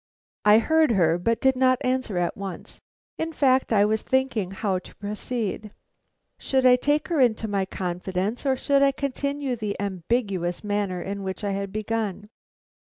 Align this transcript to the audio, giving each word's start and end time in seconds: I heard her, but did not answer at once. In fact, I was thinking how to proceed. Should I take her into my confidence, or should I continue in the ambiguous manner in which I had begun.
I 0.45 0.57
heard 0.57 0.89
her, 0.93 1.19
but 1.19 1.39
did 1.39 1.55
not 1.55 1.77
answer 1.81 2.17
at 2.17 2.35
once. 2.35 2.81
In 3.19 3.31
fact, 3.31 3.71
I 3.71 3.85
was 3.85 4.01
thinking 4.01 4.49
how 4.49 4.79
to 4.79 4.95
proceed. 4.95 5.69
Should 6.39 6.65
I 6.65 6.75
take 6.75 7.09
her 7.09 7.19
into 7.19 7.47
my 7.47 7.65
confidence, 7.65 8.43
or 8.43 8.55
should 8.55 8.81
I 8.81 8.93
continue 8.93 9.51
in 9.51 9.57
the 9.59 9.79
ambiguous 9.79 10.63
manner 10.63 11.03
in 11.03 11.21
which 11.21 11.43
I 11.43 11.51
had 11.51 11.71
begun. 11.71 12.31